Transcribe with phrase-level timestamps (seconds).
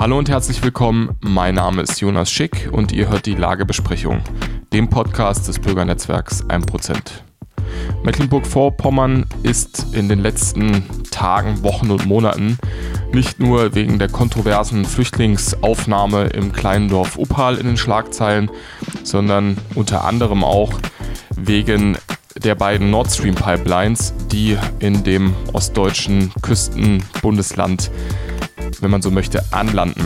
[0.00, 1.14] Hallo und herzlich willkommen.
[1.20, 4.22] Mein Name ist Jonas Schick und ihr hört die Lagebesprechung,
[4.72, 6.96] dem Podcast des Bürgernetzwerks 1%.
[8.02, 12.56] Mecklenburg-Vorpommern ist in den letzten Tagen, Wochen und Monaten
[13.12, 18.50] nicht nur wegen der kontroversen Flüchtlingsaufnahme im kleinen Dorf Uppal in den Schlagzeilen,
[19.04, 20.72] sondern unter anderem auch
[21.36, 21.98] wegen
[22.42, 27.90] der beiden Nord Stream Pipelines, die in dem ostdeutschen Küstenbundesland
[28.80, 30.04] wenn man so möchte, anlanden.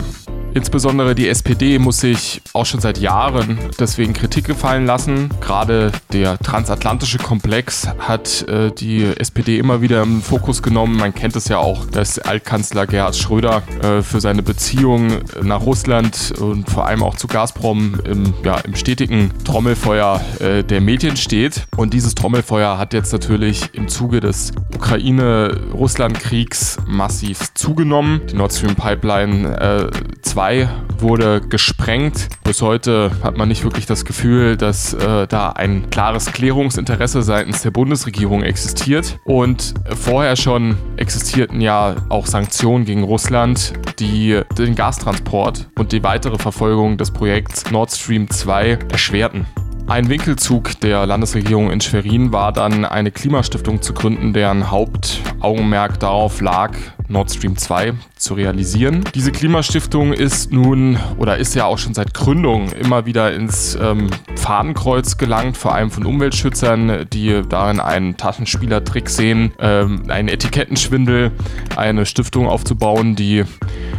[0.54, 5.30] Insbesondere die SPD muss sich auch schon seit Jahren deswegen Kritik gefallen lassen.
[5.40, 10.96] Gerade der transatlantische Komplex hat äh, die SPD immer wieder im Fokus genommen.
[10.96, 15.08] Man kennt es ja auch, dass Altkanzler Gerhard Schröder äh, für seine Beziehung
[15.42, 20.80] nach Russland und vor allem auch zu Gazprom im, ja, im stetigen Trommelfeuer äh, der
[20.80, 21.66] Medien steht.
[21.76, 28.20] Und dieses Trommelfeuer hat jetzt natürlich im Zuge des Ukraine-Russland-Kriegs massiv zugenommen.
[28.30, 29.90] Die Nord Stream Pipeline
[30.22, 32.28] 2 2 wurde gesprengt.
[32.44, 37.62] Bis heute hat man nicht wirklich das Gefühl, dass äh, da ein klares Klärungsinteresse seitens
[37.62, 39.18] der Bundesregierung existiert.
[39.24, 46.36] Und vorher schon existierten ja auch Sanktionen gegen Russland, die den Gastransport und die weitere
[46.36, 49.46] Verfolgung des Projekts Nord Stream 2 erschwerten.
[49.86, 56.40] Ein Winkelzug der Landesregierung in Schwerin war dann eine Klimastiftung zu gründen, deren Hauptaugenmerk darauf
[56.40, 56.72] lag,
[57.06, 59.04] Nord Stream 2 zu realisieren.
[59.14, 64.08] Diese Klimastiftung ist nun oder ist ja auch schon seit Gründung immer wieder ins ähm,
[64.36, 71.30] Fadenkreuz gelangt, vor allem von Umweltschützern, die darin einen Taschenspielertrick sehen, ähm, einen Etikettenschwindel,
[71.76, 73.44] eine Stiftung aufzubauen, die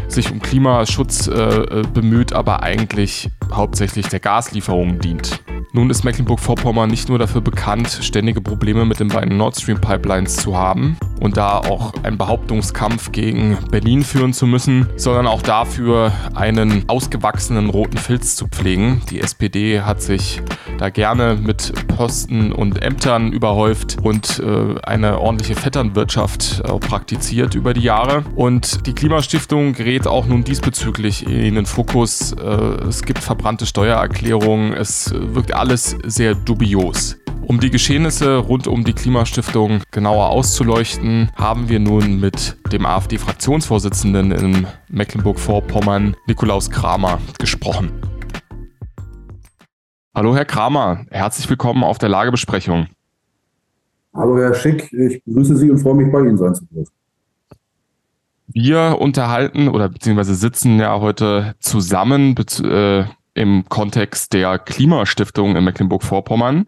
[0.08, 5.39] sich um Klimaschutz äh, äh bemüht, aber eigentlich hauptsächlich der Gaslieferung dient.
[5.71, 10.38] Nun ist Mecklenburg-Vorpommern nicht nur dafür bekannt, ständige Probleme mit den beiden Nord Stream Pipelines
[10.38, 16.11] zu haben und da auch einen Behauptungskampf gegen Berlin führen zu müssen, sondern auch dafür,
[16.33, 19.01] einen ausgewachsenen roten Filz zu pflegen.
[19.09, 20.41] Die SPD hat sich
[20.78, 27.73] da gerne mit Posten und Ämtern überhäuft und äh, eine ordentliche Vetternwirtschaft äh, praktiziert über
[27.73, 28.23] die Jahre.
[28.35, 32.34] Und die Klimastiftung gerät auch nun diesbezüglich in den Fokus.
[32.34, 32.45] Äh,
[32.88, 37.17] es gibt verbrannte Steuererklärungen, es wirkt alles alles sehr dubios.
[37.47, 44.31] Um die Geschehnisse rund um die Klimastiftung genauer auszuleuchten, haben wir nun mit dem AfD-Fraktionsvorsitzenden
[44.31, 47.91] in Mecklenburg-Vorpommern, Nikolaus Kramer, gesprochen.
[50.16, 52.88] Hallo Herr Kramer, herzlich willkommen auf der Lagebesprechung.
[54.16, 56.94] Hallo Herr Schick, ich begrüße Sie und freue mich bei Ihnen sein zu dürfen.
[58.47, 63.05] Wir unterhalten oder beziehungsweise sitzen ja heute zusammen äh,
[63.35, 66.66] im Kontext der Klimastiftung in Mecklenburg-Vorpommern.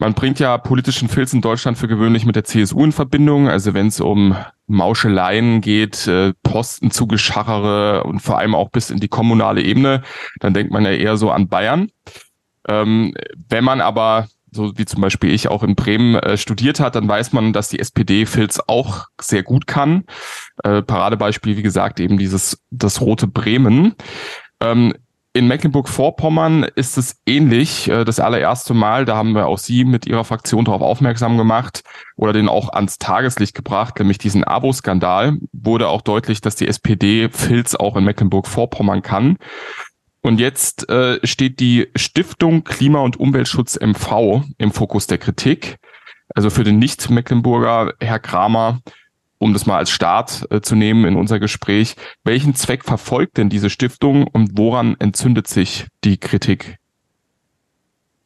[0.00, 3.48] Man bringt ja politischen Filz in Deutschland für gewöhnlich mit der CSU in Verbindung.
[3.48, 4.36] Also wenn es um
[4.68, 10.02] Mauscheleien geht, äh, Postenzugeschachere und vor allem auch bis in die kommunale Ebene,
[10.38, 11.90] dann denkt man ja eher so an Bayern.
[12.68, 13.12] Ähm,
[13.48, 17.08] wenn man aber, so wie zum Beispiel ich auch in Bremen äh, studiert hat, dann
[17.08, 20.04] weiß man, dass die SPD Filz auch sehr gut kann.
[20.62, 23.96] Äh, Paradebeispiel, wie gesagt, eben dieses das rote Bremen.
[24.60, 24.94] Ähm,
[25.38, 27.88] in Mecklenburg-Vorpommern ist es ähnlich.
[27.88, 31.82] Äh, das allererste Mal, da haben wir auch Sie mit Ihrer Fraktion darauf aufmerksam gemacht
[32.16, 37.28] oder den auch ans Tageslicht gebracht, nämlich diesen Abo-Skandal, wurde auch deutlich, dass die SPD
[37.30, 39.36] Filz auch in Mecklenburg-Vorpommern kann.
[40.22, 45.76] Und jetzt äh, steht die Stiftung Klima- und Umweltschutz MV im Fokus der Kritik.
[46.34, 48.80] Also für den Nicht-Mecklenburger Herr Kramer
[49.38, 53.48] um das mal als Start äh, zu nehmen in unser Gespräch, welchen Zweck verfolgt denn
[53.48, 56.76] diese Stiftung und woran entzündet sich die Kritik?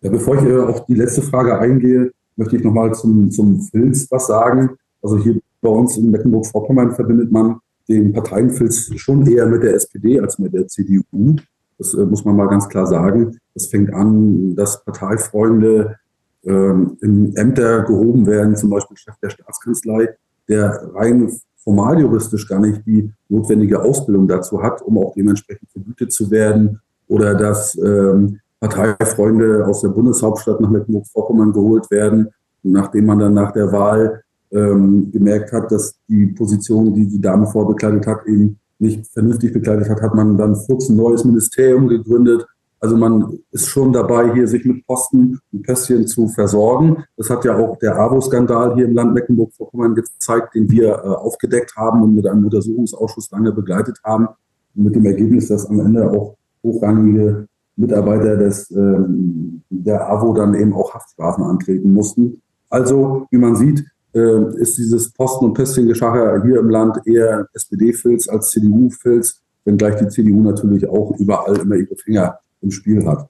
[0.00, 4.08] Ja, bevor ich äh, auf die letzte Frage eingehe, möchte ich nochmal zum, zum Filz
[4.10, 4.70] was sagen.
[5.02, 10.20] Also hier bei uns in Mecklenburg-Vorpommern verbindet man den Parteienfilz schon eher mit der SPD
[10.20, 11.36] als mit der CDU.
[11.78, 13.38] Das äh, muss man mal ganz klar sagen.
[13.54, 15.96] Das fängt an, dass Parteifreunde
[16.44, 20.08] ähm, in Ämter gehoben werden, zum Beispiel Chef der Staatskanzlei,
[20.52, 21.31] der rein
[21.62, 26.81] formal juristisch gar nicht die notwendige Ausbildung dazu hat, um auch dementsprechend vergütet zu werden
[27.08, 32.28] oder dass ähm, Parteifreunde aus der Bundeshauptstadt nach Mecklenburg-Vorpommern geholt werden,
[32.62, 34.22] nachdem man dann nach der Wahl
[34.52, 39.88] ähm, gemerkt hat, dass die Position, die die Dame vorbekleidet hat, eben nicht vernünftig bekleidet
[39.88, 42.46] hat, hat man dann kurz ein neues Ministerium gegründet
[42.82, 47.05] also man ist schon dabei, hier sich mit Posten und Pässchen zu versorgen.
[47.17, 51.76] Das hat ja auch der AWO-Skandal hier im Land Mecklenburg-Vorpommern gezeigt, den wir äh, aufgedeckt
[51.76, 54.29] haben und mit einem Untersuchungsausschuss lange begleitet haben.
[54.75, 56.34] mit dem Ergebnis, dass am Ende auch
[56.64, 57.46] hochrangige
[57.76, 62.43] Mitarbeiter des, ähm, der AWO dann eben auch Haftstrafen antreten mussten.
[62.69, 68.28] Also, wie man sieht, äh, ist dieses Posten- und Pässchengeschacher hier im Land eher SPD-Filz
[68.28, 73.29] als CDU-Filz wenngleich die CDU natürlich auch überall immer ihre Finger im Spiel hat.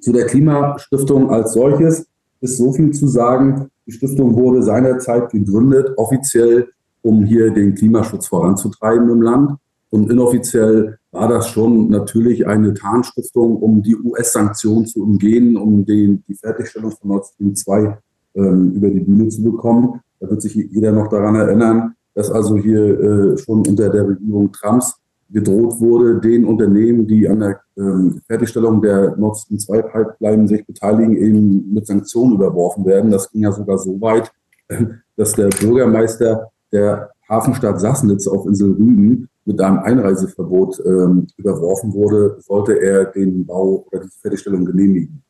[0.00, 2.06] Zu der Klimastiftung als solches
[2.40, 3.68] ist so viel zu sagen.
[3.86, 6.68] Die Stiftung wurde seinerzeit gegründet, offiziell,
[7.02, 9.52] um hier den Klimaschutz voranzutreiben im Land.
[9.90, 16.22] Und inoffiziell war das schon natürlich eine Tarnstiftung, um die US-Sanktionen zu umgehen, um den,
[16.28, 17.98] die Fertigstellung von Nord Stream 2
[18.34, 20.00] ähm, über die Bühne zu bekommen.
[20.20, 24.52] Da wird sich jeder noch daran erinnern, dass also hier äh, schon unter der Regierung
[24.52, 24.97] Trumps
[25.30, 30.66] gedroht wurde, den Unternehmen, die an der ähm, Fertigstellung der Nord Stream 2 Pipeline sich
[30.66, 33.10] beteiligen, eben mit Sanktionen überworfen werden.
[33.10, 34.32] Das ging ja sogar so weit,
[35.16, 42.36] dass der Bürgermeister der Hafenstadt Sassnitz auf Insel Rügen mit einem Einreiseverbot ähm, überworfen wurde,
[42.40, 45.22] sollte er den Bau oder die Fertigstellung genehmigen.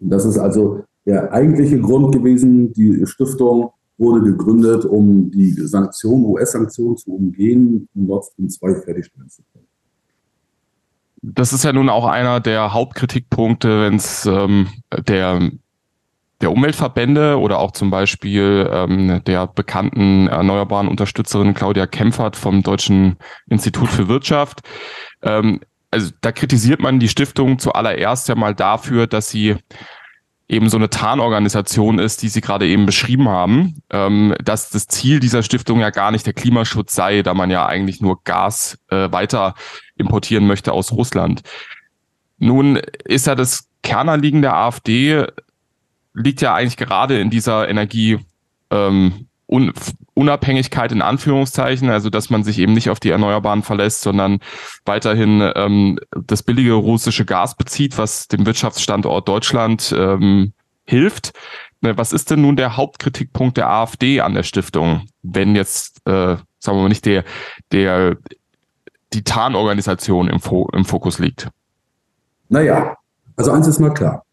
[0.00, 2.72] Und das ist also der eigentliche Grund gewesen.
[2.72, 9.28] Die Stiftung wurde gegründet, um die Sanktionen, US-Sanktionen zu umgehen, um Nord Stream 2 fertigstellen
[9.28, 9.66] zu können.
[11.22, 14.68] Das ist ja nun auch einer der Hauptkritikpunkte, wenn es ähm,
[15.08, 15.50] der
[16.40, 23.16] der Umweltverbände oder auch zum Beispiel ähm, der bekannten erneuerbaren Unterstützerin Claudia Kempfert vom Deutschen
[23.48, 24.60] Institut für Wirtschaft.
[25.22, 29.56] Ähm, also da kritisiert man die Stiftung zuallererst ja mal dafür, dass sie
[30.48, 35.20] eben so eine Tarnorganisation ist, die Sie gerade eben beschrieben haben, ähm, dass das Ziel
[35.20, 39.10] dieser Stiftung ja gar nicht der Klimaschutz sei, da man ja eigentlich nur Gas äh,
[39.10, 39.54] weiter
[39.96, 41.42] importieren möchte aus Russland.
[42.38, 45.26] Nun ist ja das Kernanliegen der AfD
[46.14, 48.18] liegt ja eigentlich gerade in dieser Energie
[48.70, 49.72] ähm, Un
[50.14, 54.38] Unabhängigkeit in Anführungszeichen, also dass man sich eben nicht auf die Erneuerbaren verlässt, sondern
[54.84, 60.52] weiterhin ähm, das billige russische Gas bezieht, was dem Wirtschaftsstandort Deutschland ähm,
[60.84, 61.32] hilft.
[61.80, 66.36] Ne, was ist denn nun der Hauptkritikpunkt der AfD an der Stiftung, wenn jetzt, äh,
[66.58, 67.24] sagen wir mal nicht der,
[67.72, 68.16] der
[69.12, 71.48] die Tarnorganisation im, Fo im Fokus liegt?
[72.48, 72.96] Naja,
[73.36, 74.24] also eins ist mal klar.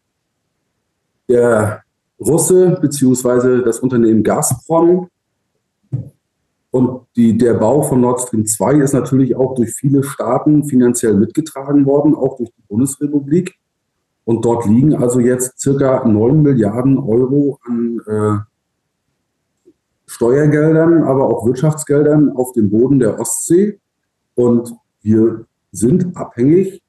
[1.28, 1.84] Der
[2.22, 5.10] Russe beziehungsweise das Unternehmen Gazprom.
[6.70, 11.16] Und die, der Bau von Nord Stream 2 ist natürlich auch durch viele Staaten finanziell
[11.16, 13.56] mitgetragen worden, auch durch die Bundesrepublik.
[14.24, 18.38] Und dort liegen also jetzt circa 9 Milliarden Euro an äh,
[20.06, 23.80] Steuergeldern, aber auch Wirtschaftsgeldern auf dem Boden der Ostsee.
[24.36, 26.81] Und wir sind abhängig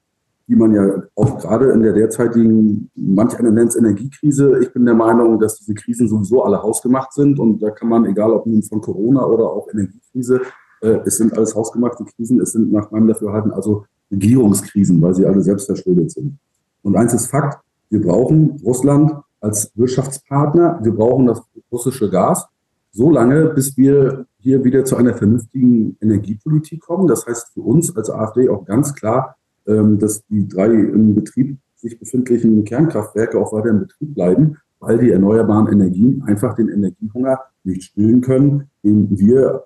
[0.47, 4.59] die man ja auch gerade in der derzeitigen, manch einer nennt es Energiekrise.
[4.61, 8.05] Ich bin der Meinung, dass diese Krisen sowieso alle hausgemacht sind und da kann man,
[8.05, 10.41] egal ob nun von Corona oder auch Energiekrise,
[10.81, 15.25] äh, es sind alles hausgemachte Krisen, es sind nach meinem Dafürhalten also Regierungskrisen, weil sie
[15.25, 16.37] alle selbst verschuldet sind.
[16.81, 21.41] Und eins ist Fakt, wir brauchen Russland als Wirtschaftspartner, wir brauchen das
[21.71, 22.47] russische Gas,
[22.91, 27.07] so lange, bis wir hier wieder zu einer vernünftigen Energiepolitik kommen.
[27.07, 31.99] Das heißt für uns als AfD auch ganz klar, dass die drei im Betrieb sich
[31.99, 37.83] befindlichen Kernkraftwerke auch weiter in Betrieb bleiben, weil die erneuerbaren Energien einfach den Energiehunger nicht
[37.83, 39.63] stillen können, den wir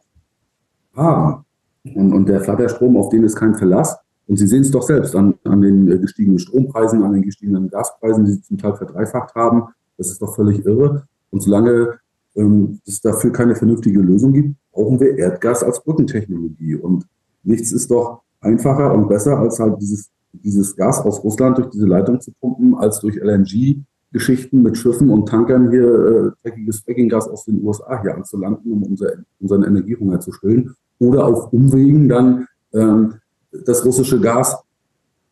[0.96, 1.46] haben.
[1.96, 3.98] Und, und der Flatterstrom, auf den ist kein Verlass.
[4.28, 7.70] Und Sie sehen es doch selbst an, an den äh, gestiegenen Strompreisen, an den gestiegenen
[7.70, 9.64] Gaspreisen, die Sie zum Teil verdreifacht haben.
[9.98, 11.08] Das ist doch völlig irre.
[11.30, 11.98] Und solange
[12.36, 16.76] ähm, es dafür keine vernünftige Lösung gibt, brauchen wir Erdgas als Brückentechnologie.
[16.76, 17.08] Und
[17.44, 21.86] nichts ist doch einfacher und besser, als halt dieses, dieses Gas aus Russland durch diese
[21.86, 27.46] Leitung zu pumpen, als durch LNG-Geschichten mit Schiffen und Tankern hier äh, dreckiges Frackinggas aus
[27.46, 30.76] den USA hier anzulanden, um unser, unseren Energiehunger zu stillen.
[31.00, 33.16] Oder auf Umwegen dann ähm,
[33.66, 34.58] das russische Gas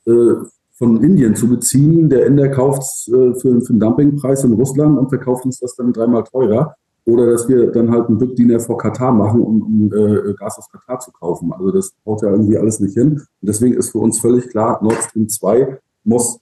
[0.05, 0.33] äh,
[0.73, 2.09] von Indien zu beziehen.
[2.09, 5.75] Der Inder kauft es äh, für, für einen Dumpingpreis in Russland und verkauft uns das
[5.75, 6.75] dann dreimal teurer.
[7.05, 10.69] Oder dass wir dann halt einen Rückdiener vor Katar machen, um, um äh, Gas aus
[10.71, 11.53] Katar zu kaufen.
[11.53, 13.13] Also das haut ja irgendwie alles nicht hin.
[13.13, 16.39] Und deswegen ist für uns völlig klar, Nord Stream 2 muss,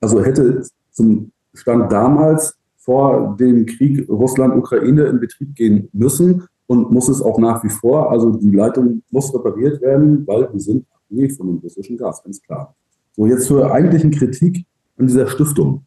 [0.00, 7.08] also hätte zum Stand damals vor dem Krieg Russland-Ukraine in Betrieb gehen müssen und muss
[7.08, 8.10] es auch nach wie vor.
[8.10, 12.42] Also die Leitung muss repariert werden, weil wir sind abhängig von dem russischen Gas, ganz
[12.42, 12.74] klar.
[13.14, 14.64] So, jetzt zur eigentlichen Kritik
[14.98, 15.84] an dieser Stiftung.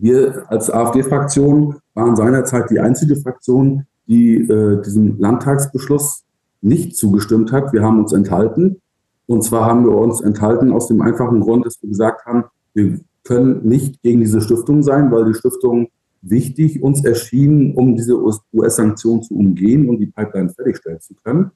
[0.00, 6.24] Wir als AfD-Fraktion waren seinerzeit die einzige Fraktion, die äh, diesem Landtagsbeschluss
[6.62, 7.72] nicht zugestimmt hat.
[7.74, 8.80] Wir haben uns enthalten.
[9.26, 12.98] Und zwar haben wir uns enthalten aus dem einfachen Grund, dass wir gesagt haben, wir
[13.24, 15.88] können nicht gegen diese Stiftung sein, weil die Stiftung
[16.22, 18.18] wichtig uns erschien, um diese
[18.52, 21.50] US-Sanktionen zu umgehen und die Pipeline fertigstellen zu können.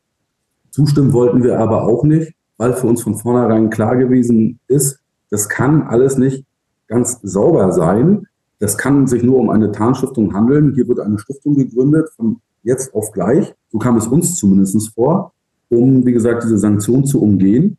[0.71, 5.49] Zustimmen wollten wir aber auch nicht, weil für uns von vornherein klar gewesen ist, das
[5.49, 6.45] kann alles nicht
[6.87, 8.27] ganz sauber sein.
[8.65, 10.73] Das kann sich nur um eine Tarnstiftung handeln.
[10.75, 13.55] Hier wird eine Stiftung gegründet von jetzt auf gleich.
[13.71, 15.35] So kam es uns zumindest vor,
[15.69, 17.77] um, wie gesagt, diese Sanktionen zu umgehen.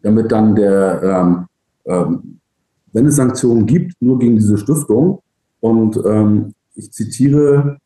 [0.00, 1.46] damit dann der, ähm,
[1.86, 2.38] ähm,
[2.92, 5.22] wenn es Sanktionen gibt, nur gegen diese Stiftung.
[5.58, 7.78] Und ähm, ich zitiere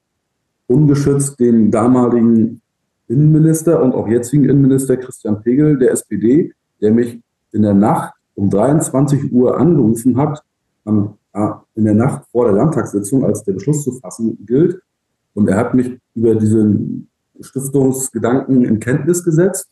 [0.66, 2.60] ungeschützt den damaligen
[3.08, 6.52] Innenminister und auch jetzigen Innenminister Christian Pegel der SPD,
[6.82, 7.18] der mich
[7.52, 10.42] in der Nacht um 23 Uhr angerufen hat,
[11.74, 14.80] in der Nacht vor der Landtagssitzung, als der Beschluss zu fassen gilt.
[15.34, 17.08] Und er hat mich über diesen
[17.40, 19.68] Stiftungsgedanken in Kenntnis gesetzt,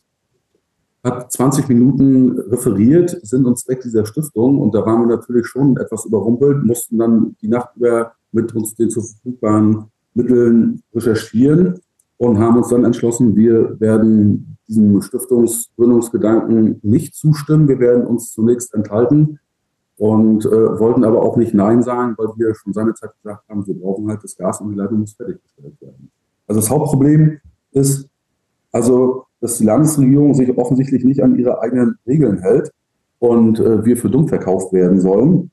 [1.03, 4.59] hat 20 Minuten referiert, Sinn und Zweck dieser Stiftung.
[4.59, 8.75] Und da waren wir natürlich schon etwas überrumpelt, mussten dann die Nacht über mit uns
[8.75, 11.79] den zu verfügbaren Mitteln recherchieren
[12.17, 17.67] und haben uns dann entschlossen, wir werden diesem Stiftungsgründungsgedanken nicht zustimmen.
[17.67, 19.39] Wir werden uns zunächst enthalten
[19.97, 23.79] und äh, wollten aber auch nicht Nein sagen, weil wir schon seinerzeit gesagt haben, wir
[23.79, 26.11] brauchen halt das Gas und die Leitung muss fertiggestellt werden.
[26.47, 27.39] Also das Hauptproblem
[27.71, 28.09] ist,
[28.71, 32.71] also, dass die Landesregierung sich offensichtlich nicht an ihre eigenen Regeln hält
[33.19, 35.51] und äh, wir für dumm verkauft werden sollen.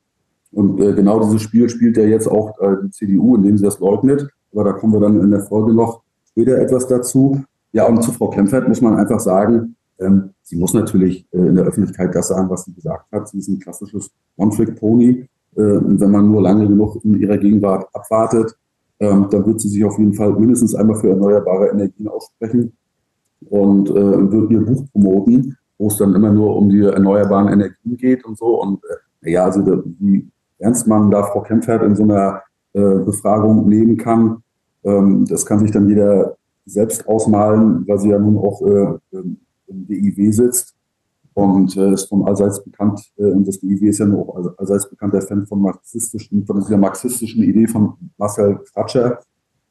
[0.50, 3.78] Und äh, genau dieses Spiel spielt ja jetzt auch äh, die CDU, indem sie das
[3.78, 4.28] leugnet.
[4.52, 7.42] Aber da kommen wir dann in der Folge noch später etwas dazu.
[7.72, 11.54] Ja, und zu Frau Kempfert muss man einfach sagen, ähm, sie muss natürlich äh, in
[11.54, 13.28] der Öffentlichkeit das sagen, was sie gesagt hat.
[13.28, 15.10] Sie ist ein klassisches One-Trick-Pony.
[15.10, 18.56] Äh, wenn man nur lange genug in ihrer Gegenwart abwartet,
[19.00, 22.72] ähm, dann wird sie sich auf jeden Fall mindestens einmal für erneuerbare Energien aussprechen
[23.50, 27.96] und äh, wird ihr Buch promoten, wo es dann immer nur um die erneuerbaren Energien
[27.96, 28.62] geht und so.
[28.62, 28.80] Und
[29.22, 29.64] äh, ja, also
[29.98, 34.42] wie ernst man da Frau Kempfert in so einer äh, Befragung nehmen kann,
[34.84, 38.98] ähm, das kann sich dann jeder selbst ausmalen, weil sie ja nun auch äh,
[39.72, 40.74] im DIW sitzt
[41.34, 45.22] und äh, ist von allseits bekannt, äh, und das DIW ist ja nur allseits bekannter
[45.22, 49.20] Fan von marxistischen, von dieser marxistischen Idee von Marcel Fratscher,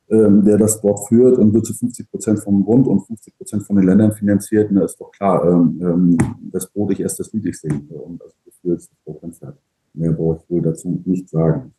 [0.10, 3.63] ähm, der das dort führt und wird zu 50 Prozent vom Bund und 50 Prozent
[3.63, 4.70] von den Ländern finanziert.
[4.70, 6.17] Und da ist doch klar, ähm, ähm
[6.51, 7.46] das Brot ich erst das Lied.
[7.46, 8.34] Und das
[8.77, 9.55] ist Prozent.
[9.93, 11.74] Mehr brauche ich wohl dazu nicht sagen.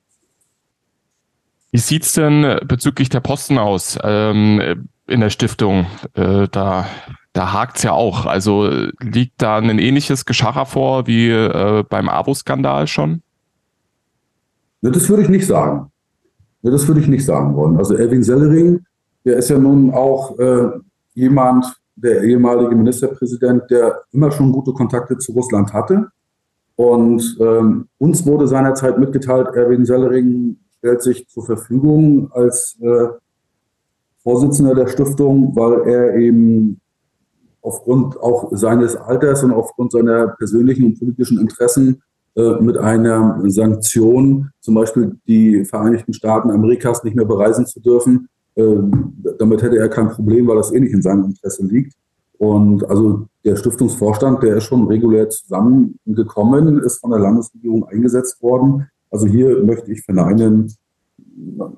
[1.72, 5.86] Wie sieht's denn bezüglich der Posten aus ähm, in der Stiftung?
[6.14, 6.86] Äh, da
[7.32, 8.26] da hakt's ja auch.
[8.26, 8.68] Also
[9.00, 13.22] liegt da ein ähnliches Geschacher vor wie äh, beim AWO-Skandal schon?
[14.82, 15.90] Das würde ich nicht sagen.
[16.62, 17.76] Das würde ich nicht sagen wollen.
[17.78, 18.84] Also Erwin Sellering,
[19.24, 20.70] der ist ja nun auch äh,
[21.14, 26.08] jemand, der ehemalige Ministerpräsident, der immer schon gute Kontakte zu Russland hatte.
[26.76, 33.08] Und ähm, uns wurde seinerzeit mitgeteilt, Erwin Sellering stellt sich zur Verfügung als äh,
[34.22, 36.80] Vorsitzender der Stiftung, weil er eben
[37.62, 42.02] aufgrund auch seines Alters und aufgrund seiner persönlichen und politischen Interessen
[42.34, 48.28] äh, mit einer Sanktion, zum Beispiel die Vereinigten Staaten Amerikas nicht mehr bereisen zu dürfen,
[48.56, 48.76] äh,
[49.38, 51.94] damit hätte er kein Problem, weil das eh nicht in seinem Interesse liegt.
[52.38, 58.88] Und also der Stiftungsvorstand, der ist schon regulär zusammengekommen, ist von der Landesregierung eingesetzt worden.
[59.10, 60.72] Also hier möchte ich verneinen,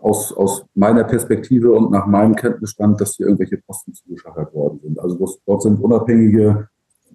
[0.01, 5.01] aus, aus meiner Perspektive und nach meinem Kenntnisstand, dass hier irgendwelche Posten zugeschachert worden sind.
[5.01, 6.69] Also das, dort sind unabhängige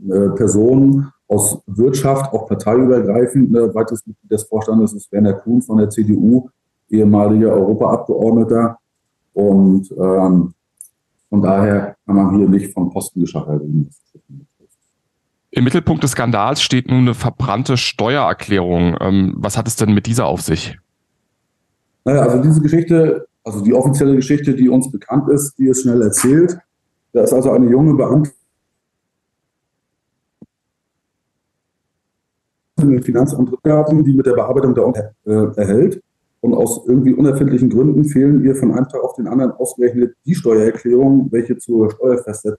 [0.10, 3.52] äh, Personen aus Wirtschaft, auch parteiübergreifend.
[3.52, 6.50] Ne, weiteres Mitglied des Vorstandes ist Werner Kuhn von der CDU,
[6.90, 8.78] ehemaliger Europaabgeordneter.
[9.34, 10.54] Und ähm,
[11.30, 13.90] von daher kann man hier nicht von Posten geschachert reden.
[15.52, 18.98] Im Mittelpunkt des Skandals steht nun eine verbrannte Steuererklärung.
[19.00, 20.78] Ähm, was hat es denn mit dieser auf sich?
[22.06, 26.02] Naja, also diese Geschichte, also die offizielle Geschichte, die uns bekannt ist, die ist schnell
[26.02, 26.60] erzählt.
[27.12, 28.32] Da ist also eine junge Beamte
[32.78, 36.02] im Finanzamt Rückgaben, die mit der Bearbeitung der äh, erhält.
[36.42, 40.36] Und aus irgendwie unerfindlichen Gründen fehlen ihr von einem Tag auf den anderen ausgerechnet die
[40.36, 42.58] Steuererklärung, welche zur Steuerfestsetzung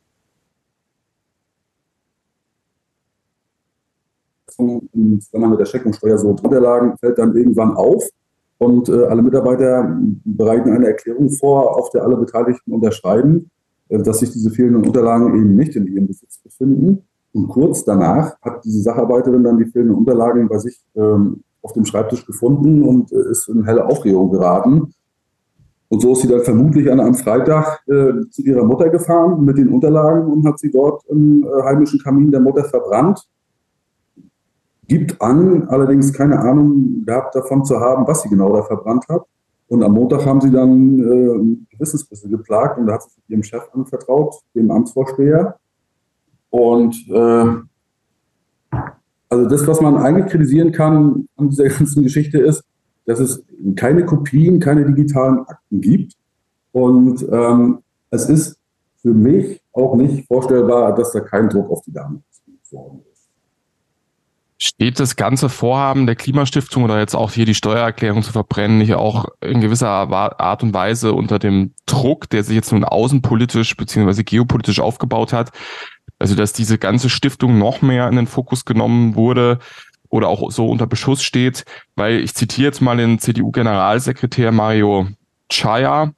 [4.58, 8.06] wenn man mit der Scheckungssteuer so drunter lagen, fällt dann irgendwann auf.
[8.58, 13.50] Und äh, alle Mitarbeiter bereiten eine Erklärung vor, auf der alle Beteiligten unterschreiben,
[13.98, 17.02] dass sich diese fehlenden Unterlagen eben nicht in ihrem Besitz befinden.
[17.32, 21.84] Und kurz danach hat diese Sacharbeiterin dann die fehlenden Unterlagen bei sich ähm, auf dem
[21.84, 24.94] Schreibtisch gefunden und äh, ist in helle Aufregung geraten.
[25.88, 29.58] Und so ist sie dann vermutlich an einem Freitag äh, zu ihrer Mutter gefahren mit
[29.58, 33.28] den Unterlagen und hat sie dort im äh, heimischen Kamin der Mutter verbrannt
[34.90, 39.22] gibt an, allerdings keine Ahnung gehabt davon zu haben, was sie genau da verbrannt hat.
[39.70, 43.44] Und am Montag haben sie dann äh, Gewissensbisse geplagt und da hat sie sich ihrem
[43.44, 45.60] Chef anvertraut, dem Amtsvorsteher.
[46.50, 47.46] Und äh,
[49.28, 52.64] also das, was man eigentlich kritisieren kann an dieser ganzen Geschichte ist,
[53.06, 53.44] dass es
[53.76, 56.14] keine Kopien, keine digitalen Akten gibt.
[56.72, 57.78] Und ähm,
[58.10, 58.58] es ist
[58.96, 62.22] für mich auch nicht vorstellbar, dass da kein Druck auf die Dame
[62.72, 63.09] worden ist.
[64.62, 68.92] Steht das ganze Vorhaben der Klimastiftung oder jetzt auch hier die Steuererklärung zu verbrennen nicht
[68.92, 74.22] auch in gewisser Art und Weise unter dem Druck, der sich jetzt nun außenpolitisch beziehungsweise
[74.22, 75.50] geopolitisch aufgebaut hat?
[76.18, 79.60] Also, dass diese ganze Stiftung noch mehr in den Fokus genommen wurde
[80.10, 81.64] oder auch so unter Beschuss steht,
[81.96, 85.08] weil ich zitiere jetzt mal den CDU-Generalsekretär Mario
[85.50, 86.12] Chaya,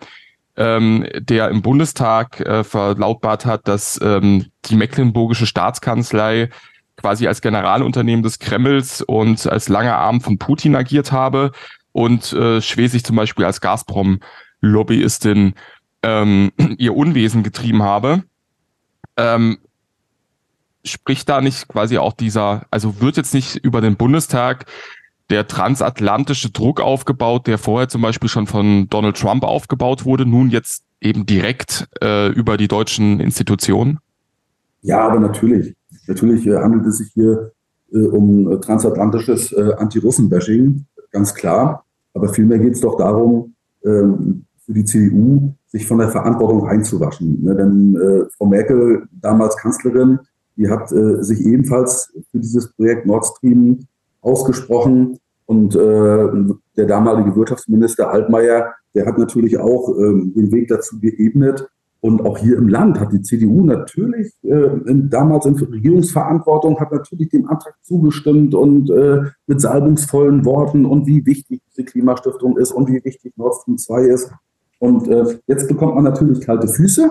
[0.56, 6.50] ähm, der im Bundestag äh, verlautbart hat, dass ähm, die mecklenburgische Staatskanzlei
[6.96, 11.52] quasi als Generalunternehmen des Kremls und als langer Arm von Putin agiert habe
[11.92, 15.54] und äh, Schwesig zum Beispiel als Gazprom-Lobbyistin
[16.02, 18.24] ähm, ihr Unwesen getrieben habe.
[19.16, 19.58] Ähm,
[20.84, 24.66] spricht da nicht quasi auch dieser, also wird jetzt nicht über den Bundestag
[25.30, 30.50] der transatlantische Druck aufgebaut, der vorher zum Beispiel schon von Donald Trump aufgebaut wurde, nun
[30.50, 33.98] jetzt eben direkt äh, über die deutschen Institutionen?
[34.82, 35.74] Ja, aber natürlich.
[36.06, 37.52] Natürlich äh, handelt es sich hier
[37.92, 41.84] äh, um äh, transatlantisches Anti-Russen-Bashing, ganz klar.
[42.14, 43.54] Aber vielmehr geht es doch darum,
[43.84, 47.42] ähm, für die CDU sich von der Verantwortung einzuwaschen.
[47.42, 47.54] Ne?
[47.56, 50.18] Denn Frau Merkel, damals Kanzlerin,
[50.56, 53.86] die hat sich ebenfalls für dieses Projekt Nord Stream
[54.20, 55.18] ausgesprochen.
[55.46, 61.68] Und der damalige Wirtschaftsminister Altmaier, der hat natürlich auch äh, den Weg dazu geebnet.
[62.02, 67.28] Und auch hier im Land hat die CDU natürlich äh, damals in Regierungsverantwortung, hat natürlich
[67.28, 72.88] dem Antrag zugestimmt und äh, mit salbungsvollen Worten und wie wichtig diese Klimastiftung ist und
[72.88, 74.32] wie wichtig Nord Stream 2 ist.
[74.80, 77.08] Und äh, jetzt bekommt man natürlich kalte Füße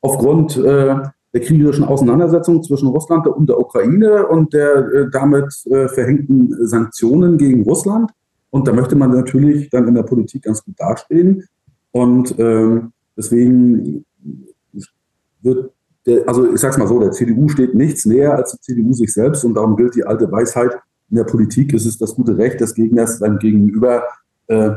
[0.00, 0.96] aufgrund äh,
[1.34, 7.36] der kriegerischen Auseinandersetzung zwischen Russland und der Ukraine und der äh, damit äh, verhängten Sanktionen
[7.36, 8.10] gegen Russland.
[8.48, 11.44] Und da möchte man natürlich dann in der Politik ganz gut dastehen.
[11.92, 14.06] Und ähm, deswegen
[15.42, 15.72] wird
[16.06, 19.12] der, also ich sag's mal so, der CDU steht nichts näher als die CDU sich
[19.12, 20.72] selbst und darum gilt die alte Weisheit,
[21.10, 24.04] in der Politik ist es das gute Recht des Gegners, seinem Gegenüber
[24.46, 24.72] äh,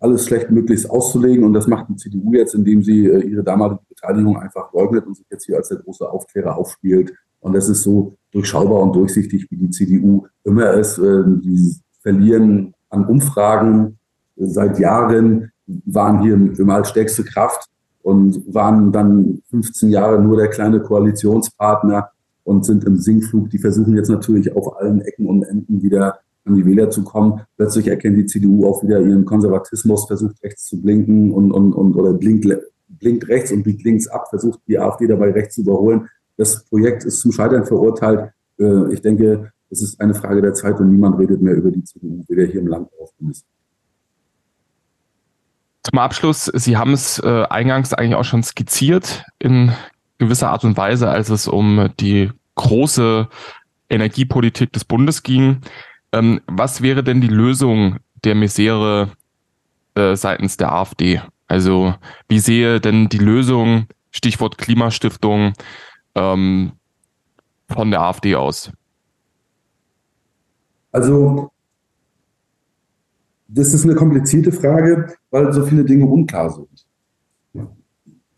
[0.00, 1.44] alles schlecht möglichst auszulegen.
[1.44, 5.16] Und das macht die CDU jetzt, indem sie äh, ihre damalige Beteiligung einfach leugnet und
[5.16, 7.12] sich jetzt hier als der große Aufklärer aufspielt.
[7.40, 10.98] Und das ist so durchschaubar und durchsichtig, wie die CDU immer ist.
[10.98, 13.98] Äh, die verlieren an Umfragen
[14.36, 17.68] seit Jahren, waren hier immer als stärkste Kraft
[18.06, 22.10] und waren dann 15 Jahre nur der kleine Koalitionspartner
[22.44, 23.50] und sind im Sinkflug.
[23.50, 27.40] Die versuchen jetzt natürlich auf allen Ecken und Enden wieder an die Wähler zu kommen.
[27.56, 31.96] Plötzlich erkennt die CDU auch wieder ihren Konservatismus, versucht rechts zu blinken und, und, und
[31.96, 32.46] oder blinkt,
[32.90, 36.08] blinkt rechts und biegt links ab, versucht die AfD dabei rechts zu überholen.
[36.36, 38.30] Das Projekt ist zum Scheitern verurteilt.
[38.60, 41.82] Äh, ich denke, es ist eine Frage der Zeit und niemand redet mehr über die
[41.82, 43.12] CDU, weder hier im Land noch auf
[45.86, 49.72] Zum Abschluss, Sie haben es äh, eingangs eigentlich auch schon skizziert in
[50.18, 53.28] gewisser Art und Weise, als es um die große
[53.88, 55.60] Energiepolitik des Bundes ging.
[56.10, 59.12] Ähm, was wäre denn die Lösung der Misere
[59.94, 61.22] äh, seitens der AfD?
[61.46, 61.94] Also
[62.26, 65.52] wie sehe denn die Lösung, Stichwort Klimastiftung,
[66.16, 66.72] ähm,
[67.68, 68.72] von der AfD aus?
[70.90, 71.52] Also
[73.48, 76.86] das ist eine komplizierte Frage, weil so viele Dinge unklar sind.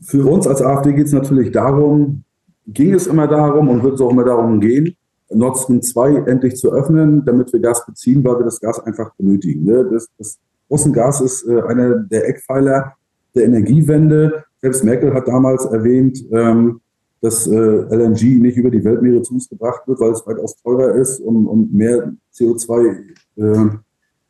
[0.00, 2.22] Für uns als AfD geht es natürlich darum,
[2.66, 4.96] ging es immer darum und wird es auch immer darum gehen,
[5.30, 9.14] Nord Stream 2 endlich zu öffnen, damit wir Gas beziehen, weil wir das Gas einfach
[9.16, 9.64] benötigen.
[9.64, 9.86] Ne?
[9.90, 10.38] Das, das
[10.70, 12.94] Russengas ist äh, einer der Eckpfeiler
[13.34, 14.44] der Energiewende.
[14.60, 16.80] Selbst Merkel hat damals erwähnt, ähm,
[17.20, 20.94] dass äh, LNG nicht über die Weltmeere zu uns gebracht wird, weil es weitaus teurer
[20.94, 22.96] ist und, und mehr CO2
[23.36, 23.70] äh,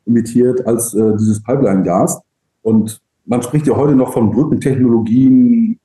[0.09, 2.21] emittiert als äh, dieses Pipeline-Gas.
[2.63, 5.79] Und man spricht ja heute noch von Brückentechnologien,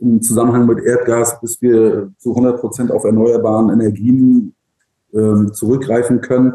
[0.00, 4.54] im Zusammenhang mit Erdgas, bis wir zu 100 Prozent auf erneuerbaren Energien
[5.12, 6.52] äh, zurückgreifen können,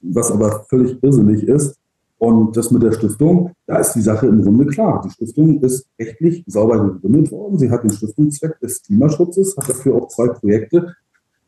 [0.00, 1.76] was aber völlig irrsinnig ist.
[2.18, 5.02] Und das mit der Stiftung, da ist die Sache im Grunde klar.
[5.04, 7.58] Die Stiftung ist rechtlich sauber gegründet worden.
[7.58, 10.94] Sie hat den Stiftungszweck des Klimaschutzes, hat dafür auch zwei Projekte,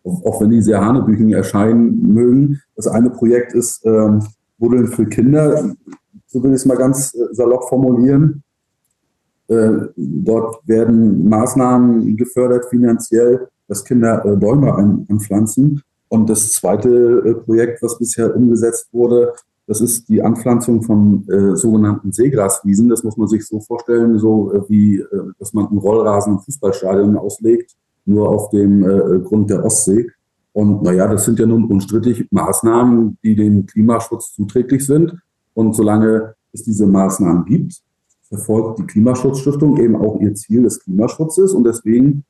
[0.02, 2.60] auch wenn die sehr hanebüchen erscheinen mögen.
[2.74, 4.24] Das eine Projekt ist ähm,
[4.58, 5.74] Buddeln für Kinder,
[6.26, 8.42] so will ich es mal ganz äh, salopp formulieren.
[9.48, 15.82] Äh, dort werden Maßnahmen gefördert finanziell, dass Kinder äh, Bäume anpflanzen.
[16.08, 19.32] Und das zweite Projekt, was bisher umgesetzt wurde,
[19.66, 22.88] das ist die Anpflanzung von äh, sogenannten Seegraswiesen.
[22.90, 25.06] Das muss man sich so vorstellen, so äh, wie, äh,
[25.38, 28.82] dass man einen Rollrasen im Fußballstadion auslegt, nur auf dem
[29.24, 30.10] Grund der Ostsee.
[30.54, 35.14] Und naja, das sind ja nun unstrittig Maßnahmen, die dem Klimaschutz zuträglich sind.
[35.52, 37.82] Und solange es diese Maßnahmen gibt,
[38.22, 41.52] verfolgt die Klimaschutzstiftung eben auch ihr Ziel des Klimaschutzes.
[41.52, 42.24] Und deswegen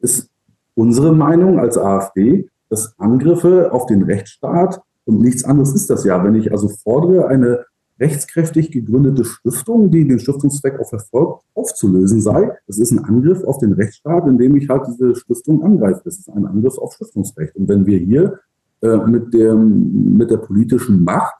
[0.00, 0.28] ist
[0.74, 6.22] unsere Meinung als AfD, dass Angriffe auf den Rechtsstaat und nichts anderes ist das ja,
[6.24, 7.64] wenn ich also fordere, eine
[8.02, 12.50] rechtskräftig gegründete Stiftung, die den Stiftungszweck auch verfolgt, aufzulösen sei.
[12.66, 16.02] Das ist ein Angriff auf den Rechtsstaat, indem ich halt diese Stiftung angreife.
[16.04, 17.54] Das ist ein Angriff auf Stiftungsrecht.
[17.54, 18.40] Und wenn wir hier
[18.82, 21.36] äh, mit, dem, mit der politischen Macht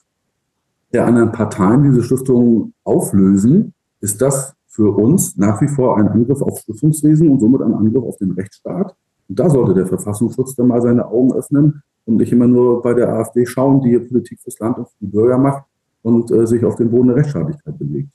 [0.92, 6.40] der anderen Parteien diese Stiftung auflösen, ist das für uns nach wie vor ein Angriff
[6.42, 8.94] auf Stiftungswesen und somit ein Angriff auf den Rechtsstaat.
[9.28, 12.94] Und da sollte der Verfassungsschutz dann mal seine Augen öffnen und nicht immer nur bei
[12.94, 15.64] der AfD schauen, die hier Politik fürs Land und für die Bürger macht
[16.02, 18.10] und äh, sich auf den Boden der Rechtsstaatlichkeit bewegt.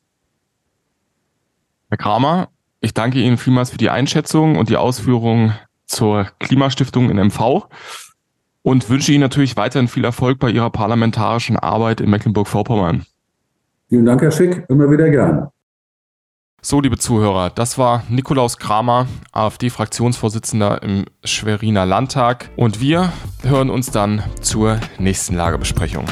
[1.90, 2.50] Herr Kramer,
[2.82, 5.54] ich danke Ihnen vielmals für die Einschätzung und die Ausführungen
[5.86, 7.68] zur Klimastiftung in MV
[8.62, 13.06] und wünsche Ihnen natürlich weiterhin viel Erfolg bei Ihrer parlamentarischen Arbeit in Mecklenburg-Vorpommern.
[13.90, 15.52] Vielen Dank, Herr Schick, immer wieder gerne.
[16.62, 22.50] So, liebe Zuhörer, das war Nikolaus Kramer, AfD-Fraktionsvorsitzender im Schweriner Landtag.
[22.58, 26.06] Und wir hören uns dann zur nächsten Lagebesprechung.